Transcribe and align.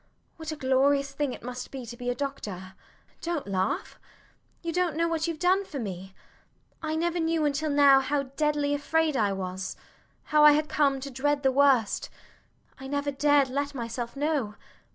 What 0.37 0.51
a 0.51 0.55
glorious 0.55 1.11
thing 1.11 1.31
it 1.31 1.43
must 1.43 1.69
be 1.69 1.85
to 1.85 1.95
be 1.95 2.09
a 2.09 2.15
doctor! 2.15 2.73
[They 3.21 3.33
laugh]. 3.33 3.43
Dont 3.43 3.47
laugh. 3.47 3.99
You 4.63 4.73
dont 4.73 4.95
know 4.95 5.07
what 5.07 5.27
youve 5.27 5.37
done 5.37 5.63
for 5.63 5.77
me. 5.77 6.15
I 6.81 6.95
never 6.95 7.19
knew 7.19 7.45
until 7.45 7.69
now 7.69 7.99
how 7.99 8.23
deadly 8.35 8.73
afraid 8.73 9.15
I 9.15 9.31
was 9.31 9.75
how 10.23 10.43
I 10.43 10.53
had 10.53 10.67
come 10.67 10.99
to 11.01 11.11
dread 11.11 11.43
the 11.43 11.51
worst. 11.51 12.09
I 12.79 12.87
never 12.87 13.11
dared 13.11 13.49
let 13.49 13.75
myself 13.75 14.15
know. 14.15 14.55